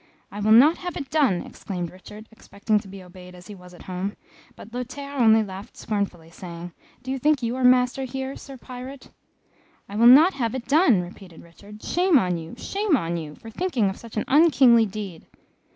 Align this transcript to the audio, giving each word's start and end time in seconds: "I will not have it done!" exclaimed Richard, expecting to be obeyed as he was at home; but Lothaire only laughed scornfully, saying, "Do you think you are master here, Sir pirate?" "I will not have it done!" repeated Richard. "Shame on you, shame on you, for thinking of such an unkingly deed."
"I 0.31 0.39
will 0.39 0.51
not 0.53 0.77
have 0.77 0.97
it 0.97 1.11
done!" 1.11 1.43
exclaimed 1.43 1.91
Richard, 1.91 2.27
expecting 2.31 2.79
to 2.79 2.87
be 2.87 3.03
obeyed 3.03 3.35
as 3.35 3.45
he 3.45 3.53
was 3.53 3.75
at 3.75 3.83
home; 3.83 4.15
but 4.55 4.73
Lothaire 4.73 5.13
only 5.19 5.43
laughed 5.43 5.77
scornfully, 5.77 6.31
saying, 6.31 6.73
"Do 7.03 7.11
you 7.11 7.19
think 7.19 7.43
you 7.43 7.55
are 7.55 7.63
master 7.63 8.05
here, 8.05 8.35
Sir 8.35 8.57
pirate?" 8.57 9.11
"I 9.87 9.95
will 9.95 10.07
not 10.07 10.33
have 10.33 10.55
it 10.55 10.65
done!" 10.67 11.01
repeated 11.03 11.43
Richard. 11.43 11.83
"Shame 11.83 12.17
on 12.17 12.35
you, 12.39 12.55
shame 12.57 12.97
on 12.97 13.15
you, 13.15 13.35
for 13.35 13.51
thinking 13.51 13.91
of 13.91 13.97
such 13.99 14.17
an 14.17 14.25
unkingly 14.27 14.87
deed." 14.87 15.27